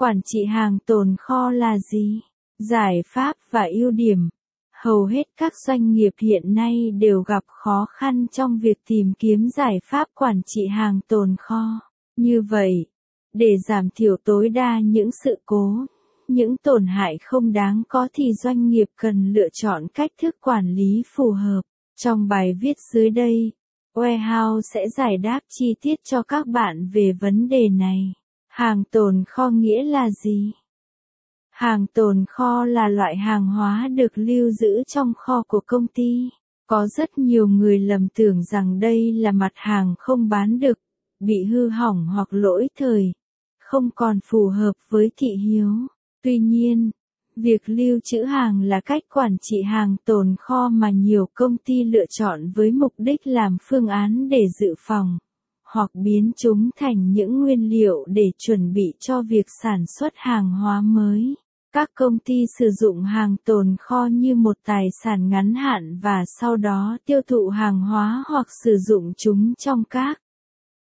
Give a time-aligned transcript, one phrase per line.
[0.00, 2.20] Quản trị hàng tồn kho là gì?
[2.58, 4.28] Giải pháp và ưu điểm.
[4.84, 9.48] Hầu hết các doanh nghiệp hiện nay đều gặp khó khăn trong việc tìm kiếm
[9.56, 11.80] giải pháp quản trị hàng tồn kho.
[12.16, 12.86] Như vậy,
[13.32, 15.86] để giảm thiểu tối đa những sự cố,
[16.28, 20.74] những tổn hại không đáng có thì doanh nghiệp cần lựa chọn cách thức quản
[20.74, 21.62] lý phù hợp.
[21.96, 23.52] Trong bài viết dưới đây,
[23.94, 28.12] Warehouse sẽ giải đáp chi tiết cho các bạn về vấn đề này.
[28.58, 30.52] Hàng tồn kho nghĩa là gì?
[31.50, 36.30] Hàng tồn kho là loại hàng hóa được lưu giữ trong kho của công ty.
[36.66, 40.78] Có rất nhiều người lầm tưởng rằng đây là mặt hàng không bán được,
[41.20, 43.12] bị hư hỏng hoặc lỗi thời,
[43.58, 45.72] không còn phù hợp với thị hiếu.
[46.22, 46.90] Tuy nhiên,
[47.36, 51.84] việc lưu trữ hàng là cách quản trị hàng tồn kho mà nhiều công ty
[51.84, 55.18] lựa chọn với mục đích làm phương án để dự phòng
[55.72, 60.50] hoặc biến chúng thành những nguyên liệu để chuẩn bị cho việc sản xuất hàng
[60.50, 61.34] hóa mới.
[61.72, 66.24] Các công ty sử dụng hàng tồn kho như một tài sản ngắn hạn và
[66.40, 70.20] sau đó tiêu thụ hàng hóa hoặc sử dụng chúng trong các